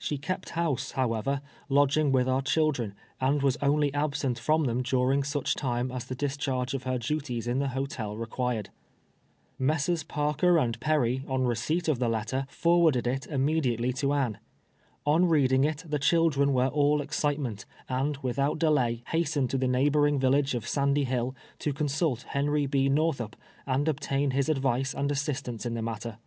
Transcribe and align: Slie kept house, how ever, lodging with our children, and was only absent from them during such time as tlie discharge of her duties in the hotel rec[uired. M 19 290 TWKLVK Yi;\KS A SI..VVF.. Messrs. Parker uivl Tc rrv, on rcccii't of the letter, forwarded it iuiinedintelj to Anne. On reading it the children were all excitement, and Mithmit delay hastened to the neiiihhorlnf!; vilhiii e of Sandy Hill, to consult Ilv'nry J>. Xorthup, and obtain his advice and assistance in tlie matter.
Slie 0.00 0.22
kept 0.22 0.50
house, 0.50 0.92
how 0.92 1.12
ever, 1.12 1.42
lodging 1.68 2.12
with 2.12 2.28
our 2.28 2.40
children, 2.42 2.94
and 3.20 3.42
was 3.42 3.56
only 3.60 3.92
absent 3.92 4.38
from 4.38 4.62
them 4.66 4.82
during 4.84 5.24
such 5.24 5.56
time 5.56 5.90
as 5.90 6.04
tlie 6.04 6.16
discharge 6.18 6.72
of 6.72 6.84
her 6.84 6.98
duties 6.98 7.48
in 7.48 7.58
the 7.58 7.66
hotel 7.66 8.14
rec[uired. 8.16 8.66
M 8.68 8.68
19 8.68 8.68
290 8.68 8.68
TWKLVK 8.68 8.68
Yi;\KS 8.70 9.42
A 9.42 9.56
SI..VVF.. 9.56 9.66
Messrs. 9.98 10.02
Parker 10.04 10.54
uivl 10.54 10.76
Tc 10.76 10.78
rrv, 11.24 11.30
on 11.30 11.40
rcccii't 11.42 11.88
of 11.88 11.98
the 11.98 12.08
letter, 12.08 12.46
forwarded 12.48 13.06
it 13.08 13.26
iuiinedintelj 13.28 13.94
to 13.96 14.12
Anne. 14.12 14.38
On 15.04 15.28
reading 15.28 15.64
it 15.64 15.84
the 15.84 15.98
children 15.98 16.52
were 16.52 16.68
all 16.68 17.00
excitement, 17.00 17.64
and 17.88 18.20
Mithmit 18.20 18.60
delay 18.60 19.02
hastened 19.08 19.50
to 19.50 19.58
the 19.58 19.66
neiiihhorlnf!; 19.66 20.20
vilhiii 20.20 20.54
e 20.54 20.56
of 20.58 20.68
Sandy 20.68 21.02
Hill, 21.06 21.34
to 21.58 21.72
consult 21.72 22.24
Ilv'nry 22.32 22.70
J>. 22.70 22.88
Xorthup, 22.88 23.34
and 23.66 23.88
obtain 23.88 24.30
his 24.30 24.48
advice 24.48 24.94
and 24.94 25.10
assistance 25.10 25.66
in 25.66 25.74
tlie 25.74 25.82
matter. 25.82 26.18